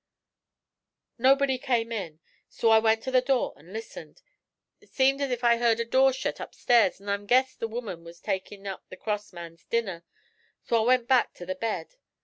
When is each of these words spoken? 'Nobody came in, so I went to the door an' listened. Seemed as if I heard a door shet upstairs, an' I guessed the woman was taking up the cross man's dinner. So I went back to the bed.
'Nobody 1.19 1.59
came 1.59 1.91
in, 1.91 2.21
so 2.49 2.71
I 2.71 2.79
went 2.79 3.03
to 3.03 3.11
the 3.11 3.21
door 3.21 3.53
an' 3.55 3.71
listened. 3.71 4.23
Seemed 4.83 5.21
as 5.21 5.29
if 5.29 5.43
I 5.43 5.57
heard 5.57 5.79
a 5.79 5.85
door 5.85 6.11
shet 6.11 6.39
upstairs, 6.39 6.99
an' 6.99 7.07
I 7.07 7.15
guessed 7.23 7.59
the 7.59 7.67
woman 7.67 8.03
was 8.03 8.19
taking 8.19 8.65
up 8.65 8.89
the 8.89 8.97
cross 8.97 9.31
man's 9.31 9.63
dinner. 9.63 10.03
So 10.63 10.81
I 10.81 10.87
went 10.87 11.07
back 11.07 11.35
to 11.35 11.45
the 11.45 11.53
bed. 11.53 11.97